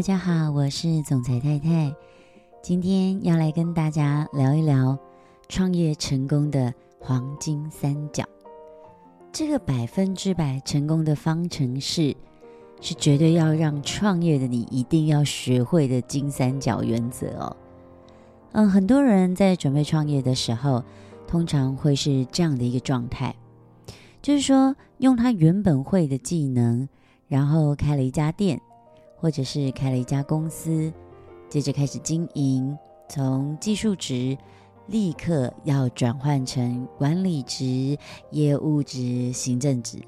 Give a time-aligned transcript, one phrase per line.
[0.00, 1.94] 大家好，我是总裁太太。
[2.62, 4.98] 今天要来跟大家聊一聊
[5.46, 8.24] 创业成功的黄金三角。
[9.30, 12.16] 这个百分之百成功的方程式，
[12.80, 17.54] 是绝对要让创业的你一定要学会的金三角原则哦。
[18.52, 20.82] 嗯，很多人在准备创业的时候，
[21.26, 23.36] 通常会是这样的一个状态，
[24.22, 26.88] 就是说用他原本会的技能，
[27.28, 28.58] 然后开了一家店。
[29.20, 30.92] 或者是开了一家公司，
[31.48, 32.76] 接着开始经营，
[33.08, 34.36] 从技术职
[34.86, 37.98] 立刻要转换成管理职、
[38.30, 39.98] 业务职、行政职，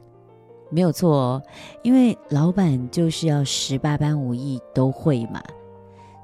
[0.70, 1.42] 没有错哦，
[1.82, 5.42] 因为老板就是要十八般武艺都会嘛。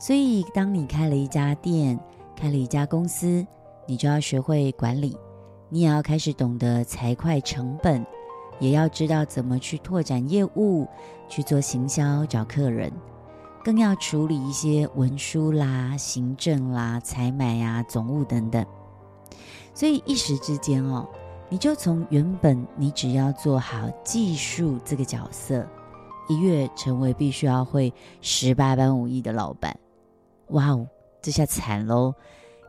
[0.01, 1.99] 所以，当你开了一家店，
[2.35, 3.47] 开了一家公司，
[3.87, 5.17] 你就要学会管理，
[5.69, 8.07] 你也要开始懂得财会成本。
[8.61, 10.87] 也要知道怎么去拓展业务，
[11.29, 12.93] 去做行销，找客人，
[13.65, 18.65] 更要处理一些文书啦、行政啦、采买啊、总务等等。
[19.75, 21.09] 所以一时之间哦，
[21.49, 25.67] 你就从原本你只要做好技术这个角色，
[26.29, 29.79] 一跃成为必须要会十八般武艺的老板。
[30.49, 30.89] 哇哦，
[31.23, 32.13] 这下惨喽！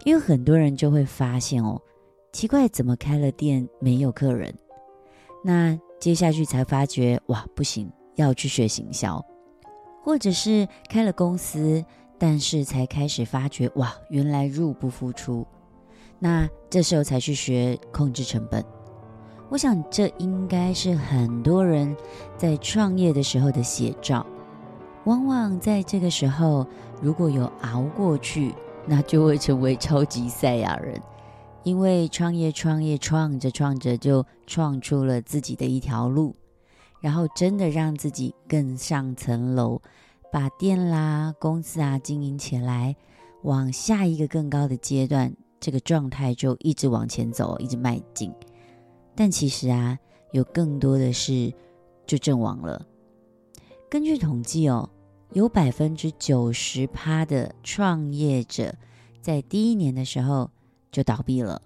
[0.05, 1.81] 因为很多人就会发现哦，
[2.31, 4.53] 奇怪，怎么开了店没有客人？
[5.43, 9.23] 那接下去才发觉，哇，不行，要去学行销，
[10.03, 11.83] 或者是开了公司，
[12.17, 15.45] 但是才开始发觉，哇，原来入不敷出。
[16.19, 18.63] 那这时候才去学控制成本。
[19.49, 21.95] 我想这应该是很多人
[22.37, 24.25] 在创业的时候的写照。
[25.05, 26.67] 往往在这个时候，
[27.01, 28.53] 如果有熬过去，
[28.85, 31.01] 那就会成为超级赛亚人。
[31.63, 36.33] 因为创业，创业，创着创着就创出了自己的一条路，
[37.01, 39.81] 然后真的让自己更上层楼，
[40.31, 42.95] 把店啦、公司啊经营起来，
[43.43, 48.33] 往下一个更高的阶段，这个状态就一直往前走，一直迈进。
[49.13, 49.99] 但其实啊，
[50.31, 51.53] 有更多的事
[52.07, 52.85] 就阵亡了。
[53.89, 54.89] 根据统计哦，
[55.33, 58.73] 有百分之九十趴的创业者
[59.21, 60.49] 在第一年的时候。
[60.91, 61.61] 就倒闭了，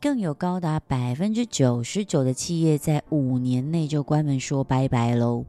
[0.00, 5.44] 更有高达百分之九十九的企业在五年内就关门说拜拜喽。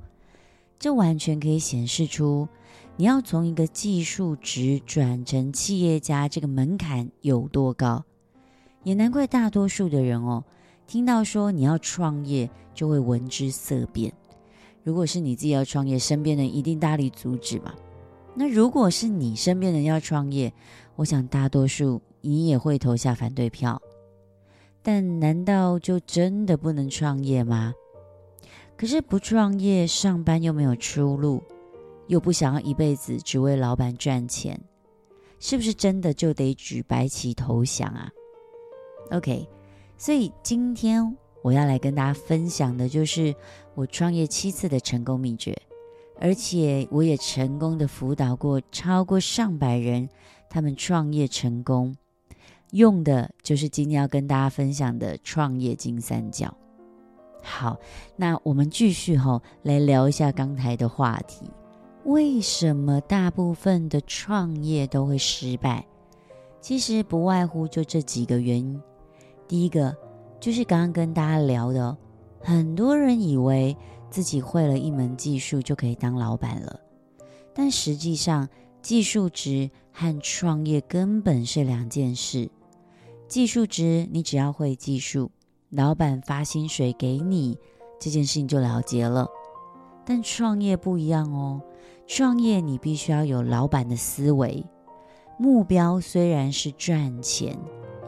[0.78, 2.47] 这完全可以显示出，
[2.97, 8.03] 你要从一个技术职转成企业家，这个门槛有多高。
[8.84, 10.44] 也难怪大多数的人哦，
[10.88, 14.12] 听到说你要创业，就会闻之色变。
[14.84, 17.75] 如果是你自己要创业，身边人一定大力阻止嘛。
[18.34, 20.51] 那如果是你身边人要创业，
[20.96, 22.01] 我想大多数。
[22.21, 23.81] 你也会投下反对票，
[24.81, 27.73] 但难道就真的不能创业吗？
[28.77, 31.43] 可是不创业，上班又没有出路，
[32.07, 34.59] 又不想要一辈子只为老板赚钱，
[35.39, 38.09] 是不是真的就得举白旗投降啊
[39.11, 39.47] ？OK，
[39.97, 43.35] 所以今天我要来跟大家分享的就是
[43.75, 45.55] 我创业七次的成功秘诀，
[46.19, 50.09] 而且我也成功的辅导过超过上百人，
[50.49, 51.95] 他们创业成功。
[52.71, 56.53] 用的就是今天要跟大家分享的创业金三角。
[57.43, 57.77] 好，
[58.15, 61.49] 那我们继续哈、哦、来聊一下刚才的话题。
[62.03, 65.85] 为什么大部分的创业都会失败？
[66.59, 68.81] 其实不外乎就这几个原因。
[69.47, 69.95] 第一个
[70.39, 71.97] 就是刚刚跟大家聊的，
[72.39, 73.75] 很多人以为
[74.09, 76.79] 自己会了一门技术就可以当老板了，
[77.53, 78.47] 但实际上
[78.81, 82.49] 技术值和创业根本是两件事。
[83.31, 85.31] 技术值，你只要会技术，
[85.69, 87.58] 老板发薪水给你，
[87.97, 89.25] 这件事情就了结了。
[90.06, 91.62] 但创业不一样哦，
[92.06, 94.66] 创业你必须要有老板的思维，
[95.38, 97.57] 目标虽然是赚钱，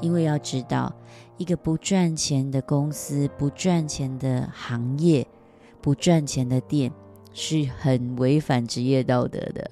[0.01, 0.93] 因为要知道，
[1.37, 5.25] 一个不赚钱的公司、不赚钱的行业、
[5.79, 6.91] 不赚钱的店，
[7.33, 9.71] 是很违反职业道德的。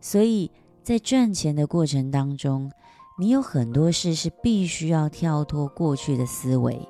[0.00, 0.48] 所以
[0.84, 2.70] 在赚钱的过程当中，
[3.18, 6.86] 你有很多事是必须要跳脱过去的思维，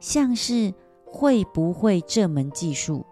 [0.00, 0.72] 像是
[1.04, 3.04] 会不会这门技术？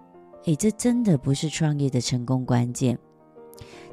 [0.44, 2.98] 诶，这真的不是创业的成功关键。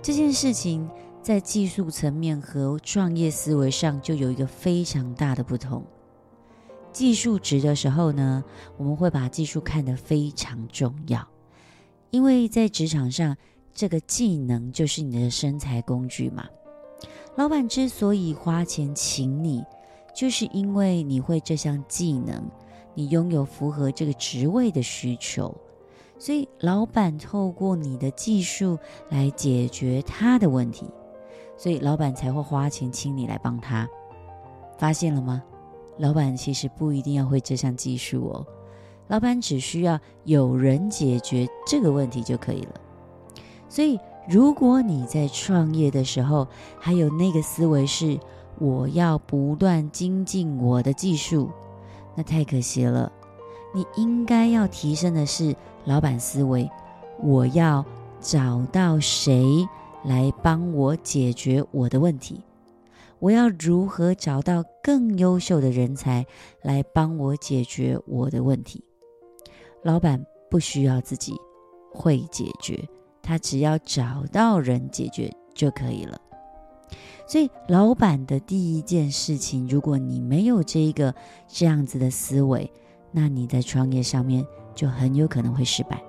[0.01, 0.89] 这件事情
[1.21, 5.85] 在技术层面和创业思维上就有一个非常大的不同。
[6.93, 8.41] 技术职的时候呢，
[8.77, 11.27] 我们会把技术看得非常重要，
[12.11, 13.35] 因为在职场上，
[13.73, 16.45] 这个技能就是你的生财工具嘛。
[17.35, 19.63] 老板之所以花钱请你，
[20.13, 22.43] 就是因为你会这项技能，
[22.93, 25.55] 你拥有符合这个职位的需求，
[26.19, 28.77] 所以老板透过你的技术
[29.09, 30.85] 来解决他的问题，
[31.57, 33.87] 所以老板才会花钱请你来帮他。
[34.77, 35.41] 发现了吗？
[35.97, 38.45] 老板其实不一定要会这项技术哦，
[39.07, 42.73] 老板只需要有人解决这个问题就可以了。
[43.69, 43.97] 所以，
[44.31, 46.47] 如果你在创业的时候
[46.79, 48.17] 还有那个思维是
[48.59, 51.49] 我要不断精进我的技术，
[52.15, 53.11] 那太可惜了。
[53.75, 56.69] 你应该要提升的是老板思维，
[57.21, 57.83] 我要
[58.21, 59.67] 找到谁
[60.05, 62.41] 来帮我解决我的问题。
[63.19, 66.25] 我要如何找到更优秀的人才
[66.61, 68.81] 来帮我解决我的问题？
[69.83, 71.33] 老板不需要自己
[71.91, 72.87] 会解决，
[73.21, 76.19] 他只要找到人解决就可以了。
[77.27, 81.13] 所以，老板的第一件事情，如果你没有这一个
[81.47, 82.71] 这样子的思维，
[83.11, 84.45] 那你在创业上面
[84.75, 86.01] 就很有可能会失败。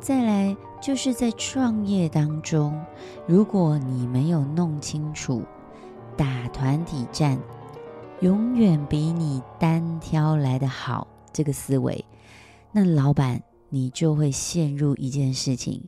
[0.00, 2.80] 再来，就是在创业当中，
[3.26, 5.42] 如果你没有弄清楚。
[6.16, 7.40] 打团体战
[8.22, 12.04] 永远比你单挑来的好，这个思维，
[12.72, 15.84] 那老板你就会陷入一件事情，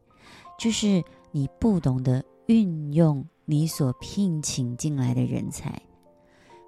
[0.60, 1.02] 就是
[1.32, 5.80] 你不懂得运用你所聘请进来的人才。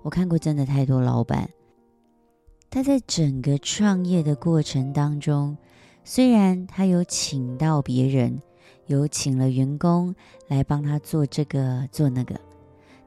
[0.03, 1.51] 我看过真的太多老板，
[2.71, 5.55] 他在整个创业的过程当中，
[6.05, 8.41] 虽然他有请到别人，
[8.87, 10.15] 有请了员工
[10.49, 12.41] 来帮他做这个做那个。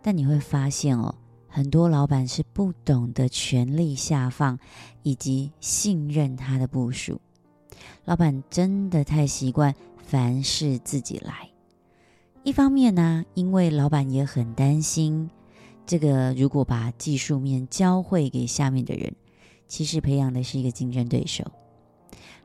[0.04, 1.16] 但你会发现哦，
[1.48, 4.60] 很多老板是不懂得权力下放，
[5.02, 7.20] 以及信任他的部署。
[8.04, 9.74] 老板真的太习惯
[10.06, 11.50] 凡事自己来。
[12.44, 15.30] 一方面呢，因为老板也很担心，
[15.86, 19.16] 这个如果把技术面教会给下面的人，
[19.68, 21.44] 其实培养的是一个竞争对手。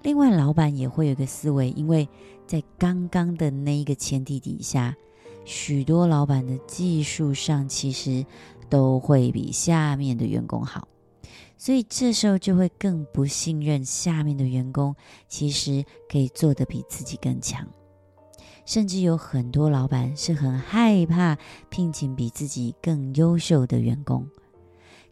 [0.02, 2.08] 另外，老板也会有个思维，因为
[2.46, 4.96] 在刚刚的那一个前提底下。
[5.46, 8.24] 许多老板的技术上其实
[8.68, 10.86] 都会比下面的员工好，
[11.60, 14.96] 所以这时候就会更不信任下面的员工，
[15.28, 17.68] 其实可以做得比自己更强。
[18.64, 21.36] 甚至有很多老板是很害怕
[21.68, 24.26] 聘请比自己更优秀的员工，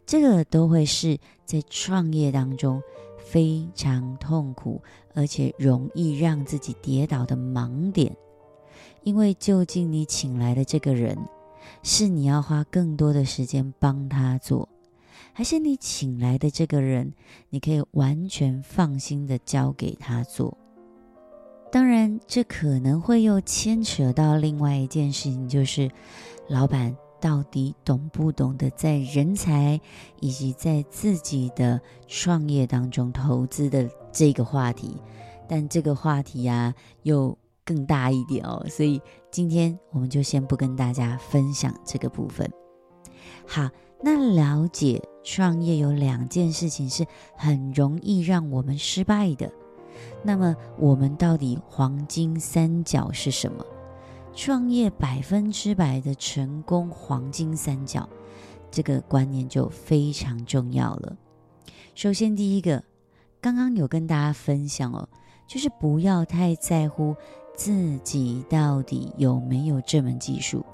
[0.07, 2.81] 这个都会是在创业当中
[3.19, 4.81] 非常痛苦，
[5.13, 8.17] 而且容易让自己跌倒的盲点。
[9.03, 11.15] 因为究竟你请来的这个人，
[11.83, 14.67] 是你要花更多的时间帮他做，
[15.33, 17.13] 还是你请来的这个人，
[17.49, 20.57] 你可以完全放心的交给他做？
[21.71, 25.89] 当然，这可能会又牵扯到另外一件事情，就是
[26.47, 29.79] 老板到底懂不懂得在人才
[30.19, 34.97] 以及在自己的创业当中投资的这个话题。
[35.47, 36.73] 但这个话题啊，
[37.03, 38.99] 又更大一点哦，所以
[39.29, 42.51] 今天我们就先不跟大家分享这个部分。
[43.47, 43.69] 好，
[44.01, 47.05] 那了解创业有两件事情是
[47.35, 49.51] 很容易让我们失败的。
[50.23, 53.65] 那么我们到底黄金三角是什么？
[54.33, 58.07] 创业百分之百的成功黄金三角，
[58.71, 61.17] 这个观念就非常重要了。
[61.95, 62.83] 首先，第一个，
[63.41, 65.09] 刚刚有跟大家分享哦，
[65.47, 67.15] 就是不要太在乎。
[67.55, 70.65] 自己到底有没有这门技术？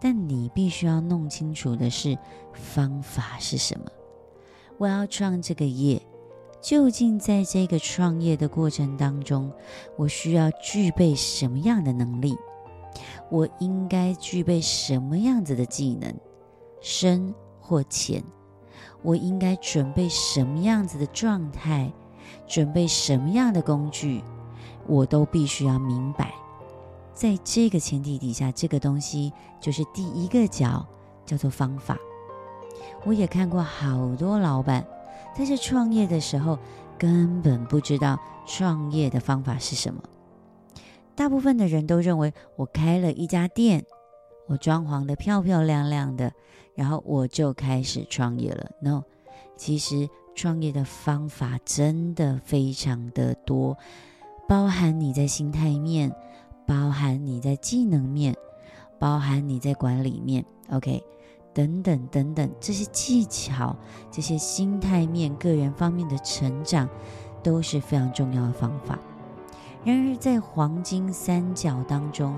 [0.00, 2.16] 但你必须要弄清楚的是
[2.52, 3.86] 方法是什么。
[4.78, 6.00] 我要创这个业，
[6.60, 9.52] 究竟在这个创业的过程当中，
[9.96, 12.36] 我需要具备什么样的能力？
[13.30, 16.14] 我应该具备什么样子的技能？
[16.80, 18.22] 深或浅？
[19.02, 21.92] 我应该准备什么样子的状态？
[22.46, 24.22] 准备什么样的工具？
[24.86, 26.32] 我都必须要明白，
[27.16, 30.86] 在这个前提底下，这个东西就是第一个角，
[31.24, 31.96] 叫做方法。
[33.06, 34.86] 我也看过好多老板，
[35.34, 36.58] 在这创业的时候
[36.98, 40.02] 根本不知道创业的方法是什么。
[41.14, 43.86] 大部分的人都认为，我开了一家店，
[44.46, 46.30] 我装潢得漂漂亮亮的，
[46.74, 48.72] 然后我就开始创业了。
[48.82, 49.04] No，
[49.56, 53.78] 其实创业的方法真的非常的多。
[54.46, 56.14] 包含你在心态面，
[56.66, 58.34] 包含你在技能面，
[58.98, 61.02] 包含你在管理面，OK，
[61.54, 63.76] 等等等等，这些技巧、
[64.10, 66.88] 这些心态面、个人方面的成长，
[67.42, 68.98] 都是非常重要的方法。
[69.84, 72.36] 然而，在黄金三角当中，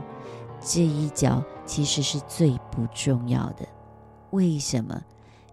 [0.60, 3.66] 这一角其实是最不重要的。
[4.30, 5.02] 为什么？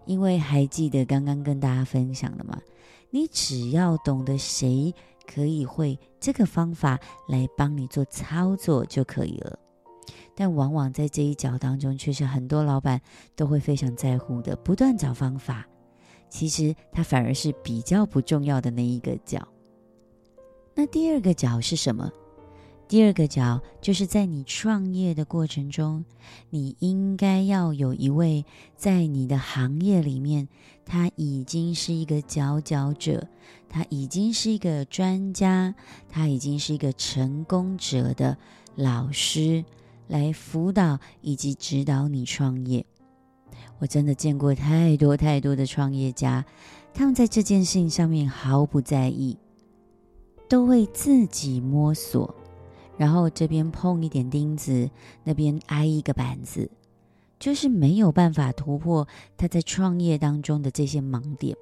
[0.04, 2.60] 因为还记得刚刚跟大家分享的吗？
[3.10, 4.94] 你只要懂得谁
[5.26, 9.58] 可以会这个方法来帮你做操作就可以了。
[10.34, 13.00] 但往往在这一角当中，却是很多老板
[13.34, 15.66] 都会非常在乎的，不断找方法。
[16.28, 19.46] 其实它反而是比较不重要的那一个角。
[20.74, 22.12] 那第二个角是什么？
[22.88, 26.04] 第二个角就是在你创业的过程中，
[26.50, 28.44] 你应该要有一位
[28.76, 30.46] 在你的行业里面，
[30.84, 33.26] 他已经是一个佼佼者，
[33.68, 35.74] 他已经是一个专家，
[36.08, 38.38] 他已经是一个成功者的
[38.76, 39.64] 老师，
[40.06, 42.86] 来辅导以及指导你创业。
[43.80, 46.44] 我真的见过太多太多的创业家，
[46.94, 49.36] 他们在这件事情上面毫不在意，
[50.48, 52.32] 都会自己摸索。
[52.96, 54.90] 然后这边碰一点钉子，
[55.24, 56.70] 那边挨一个板子，
[57.38, 61.56] 就是没有办法突破他在创业当中的这些盲点。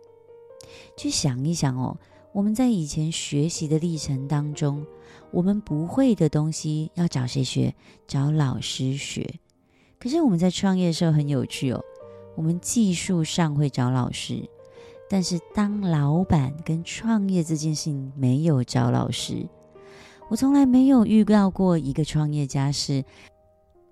[0.96, 1.96] 去想一想哦，
[2.32, 4.84] 我们在以前学习的历程当中，
[5.30, 7.74] 我们不会的东西要找谁学？
[8.06, 9.38] 找老师学。
[9.98, 11.82] 可是我们在创业的时候很有趣哦，
[12.36, 14.48] 我们技术上会找老师，
[15.08, 19.46] 但是当老板跟创业这件事情没有找老师。
[20.28, 23.04] 我从来没有遇到过一个创业家是，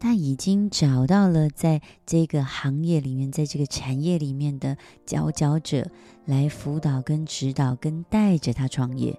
[0.00, 5.86] 他已经找到了在这个行业里面，在这个产业里面的佼佼者
[6.24, 9.16] 来辅导、跟指导、跟带着他创业。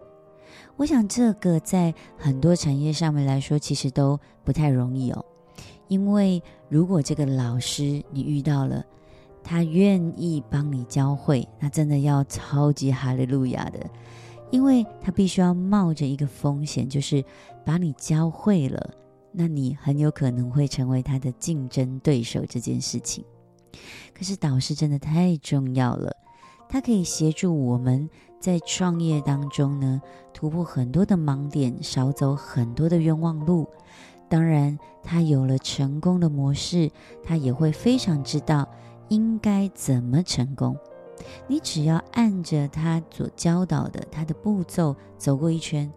[0.76, 5.24] 我想这个在很多产业上面来说，其实都不太容易哦。
[5.88, 8.84] 因为如果这个老师你遇到了，
[9.44, 13.80] 他愿意帮你教会，那真的要超级哈利路亚的。
[14.54, 17.26] 因为他必须要冒着一个风险，就是
[17.66, 18.92] 把你教会了，
[19.32, 23.26] 那你很有可能会成为他的竞争对手这件事情。
[24.14, 26.16] 可是导师真的太重要了，
[26.70, 28.08] 他可以协助我们
[28.40, 30.00] 在创业当中呢，
[30.36, 33.68] 突破很多的盲点，少走很多的冤枉路。
[34.30, 36.92] 当然，他有了成功的模式，
[37.24, 38.70] 他也会非常知道
[39.10, 40.78] 应该怎么成功。
[41.48, 45.92] 你只要按着他所教导的他的步骤走过一圈，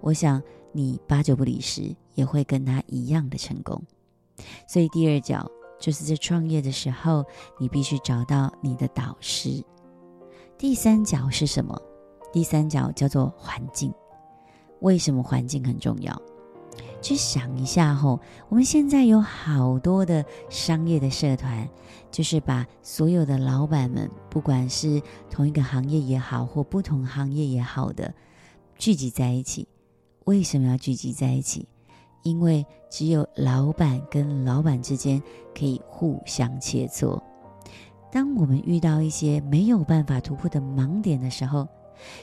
[0.00, 0.42] 我想
[0.72, 3.82] 你八九不离十也会跟他一样的成功。
[4.66, 7.24] 所以第二角就是在创业的时候，
[7.58, 9.64] 你必须找到你的导师。
[10.58, 11.80] 第三角是什么？
[12.32, 13.92] 第三角叫做环境。
[14.80, 16.22] 为什么环境很重要？
[17.06, 21.68] 去想一下吼，我们现在有好多的商业的社团，
[22.10, 28.12] 就是把所有的老板们，不管是同一个行业也好，或不同行业也好的，
[28.76, 29.68] 聚集在一起。
[30.24, 31.68] 为什么要聚集在一起？
[32.24, 35.22] 因为只有老板跟老板之间
[35.56, 37.22] 可以互相切磋。
[38.10, 41.68] 当我们遇到一些没有办法突破的盲点的时候，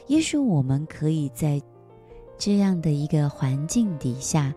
[0.07, 1.61] 也许我们可以在
[2.37, 4.53] 这样的一个环境底下。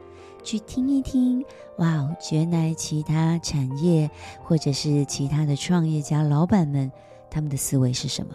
[0.47, 1.45] 去听一听，
[1.79, 2.17] 哇哦！
[2.31, 4.09] 原来其他产业
[4.45, 6.93] 或者是其他的创业家老板们，
[7.29, 8.33] 他们的思维是什么？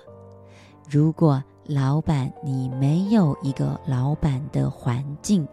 [0.90, 5.48] 如果老板你没有一个老板的环境，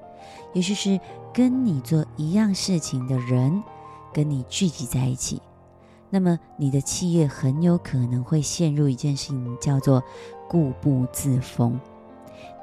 [0.53, 0.99] 也就是
[1.33, 3.63] 跟你做一样事情的人
[4.13, 5.41] 跟你聚集在一起，
[6.11, 10.03] 那么你的企业很有可能会陷入一件事情，叫做
[10.49, 11.79] 固步自封。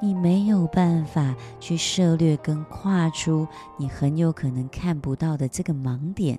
[0.00, 3.46] 你没有办法去涉略跟跨出
[3.78, 6.38] 你很有可能看不到的这个盲点，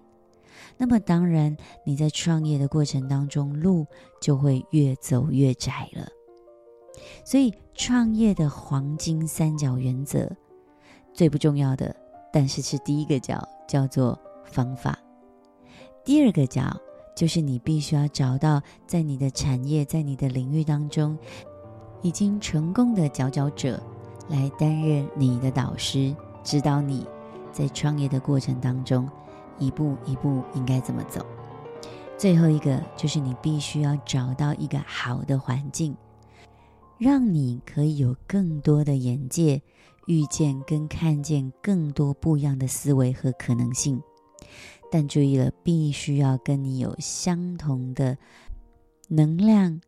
[0.78, 3.86] 那么当然你在创业的过程当中，路
[4.22, 6.08] 就会越走越窄了。
[7.24, 10.30] 所以创业的黄金三角原则
[11.14, 11.96] 最不重要的，
[12.32, 14.98] 但是是第一个角，叫做方法。
[16.04, 16.76] 第二个角
[17.16, 21.18] 就是你必须要找到在你的产业，在你的领域当中。
[22.02, 23.82] 已经成功的佼佼者
[24.30, 27.06] 来担任你的导师，指导你
[27.52, 29.10] 在创业的过程当中
[29.58, 31.26] 一步一步应该怎么走。
[32.18, 35.96] 最后一个就是你必须要找到一个好的环境，
[36.98, 39.62] 让你可以有更多的眼界，
[40.08, 44.02] 遇见跟看见更多不一样的思维和可能性。
[44.90, 48.18] 但注意了，必须要跟你有相同的
[49.10, 49.80] 能量、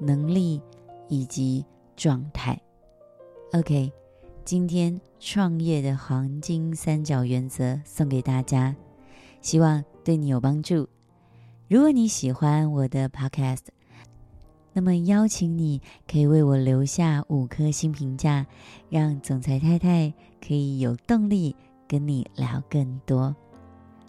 [0.00, 0.60] 能力。
[1.10, 1.62] 以及
[1.94, 2.58] 状态
[3.52, 3.92] ，OK，
[4.44, 8.74] 今天创业的黄金三角原则送给大家，
[9.42, 10.88] 希望对你有帮助。
[11.68, 13.66] 如果你喜欢我的 Podcast，
[14.72, 18.46] 那么邀请你可以为我留下五颗星评价，
[18.88, 21.54] 让总裁太太可以有动力
[21.88, 23.34] 跟你聊更多。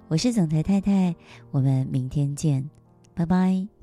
[0.07, 1.15] 我是总裁太太，
[1.49, 2.69] 我们明天见，
[3.15, 3.80] 拜拜。